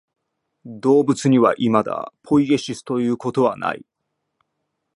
[0.65, 3.85] 動物にはいまだポイエシスということはない。